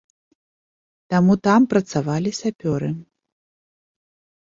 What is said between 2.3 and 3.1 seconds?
сапёры.